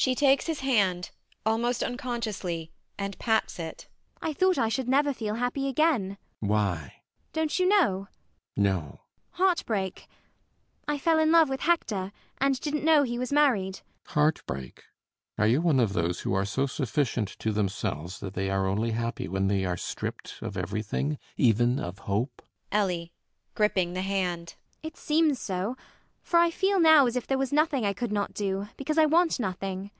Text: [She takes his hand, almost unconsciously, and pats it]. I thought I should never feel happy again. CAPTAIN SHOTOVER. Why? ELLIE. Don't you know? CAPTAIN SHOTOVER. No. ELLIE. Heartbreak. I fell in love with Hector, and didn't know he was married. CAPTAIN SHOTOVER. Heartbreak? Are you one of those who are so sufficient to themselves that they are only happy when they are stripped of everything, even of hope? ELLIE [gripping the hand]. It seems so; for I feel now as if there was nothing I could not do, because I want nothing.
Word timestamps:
[She 0.00 0.14
takes 0.14 0.46
his 0.46 0.60
hand, 0.60 1.10
almost 1.44 1.82
unconsciously, 1.82 2.70
and 2.96 3.18
pats 3.18 3.58
it]. 3.58 3.88
I 4.22 4.32
thought 4.32 4.56
I 4.56 4.68
should 4.68 4.88
never 4.88 5.12
feel 5.12 5.34
happy 5.34 5.66
again. 5.66 6.18
CAPTAIN 6.18 6.18
SHOTOVER. 6.20 6.48
Why? 6.52 6.70
ELLIE. 6.78 6.92
Don't 7.32 7.58
you 7.58 7.66
know? 7.66 7.78
CAPTAIN 7.80 8.04
SHOTOVER. 8.04 8.52
No. 8.56 8.78
ELLIE. 8.90 8.98
Heartbreak. 9.32 10.08
I 10.86 10.98
fell 10.98 11.18
in 11.18 11.32
love 11.32 11.48
with 11.48 11.62
Hector, 11.62 12.12
and 12.40 12.60
didn't 12.60 12.84
know 12.84 13.02
he 13.02 13.18
was 13.18 13.32
married. 13.32 13.74
CAPTAIN 13.74 13.84
SHOTOVER. 14.04 14.20
Heartbreak? 14.20 14.82
Are 15.36 15.48
you 15.48 15.60
one 15.60 15.80
of 15.80 15.94
those 15.94 16.20
who 16.20 16.32
are 16.32 16.44
so 16.44 16.66
sufficient 16.66 17.30
to 17.40 17.50
themselves 17.50 18.20
that 18.20 18.34
they 18.34 18.48
are 18.50 18.68
only 18.68 18.92
happy 18.92 19.26
when 19.26 19.48
they 19.48 19.64
are 19.64 19.76
stripped 19.76 20.34
of 20.40 20.56
everything, 20.56 21.18
even 21.36 21.80
of 21.80 21.98
hope? 22.06 22.40
ELLIE 22.70 23.10
[gripping 23.56 23.94
the 23.94 24.02
hand]. 24.02 24.54
It 24.84 24.96
seems 24.96 25.40
so; 25.40 25.76
for 26.22 26.38
I 26.38 26.50
feel 26.50 26.78
now 26.78 27.06
as 27.06 27.16
if 27.16 27.26
there 27.26 27.38
was 27.38 27.54
nothing 27.54 27.86
I 27.86 27.94
could 27.94 28.12
not 28.12 28.34
do, 28.34 28.68
because 28.76 28.98
I 28.98 29.06
want 29.06 29.40
nothing. 29.40 29.90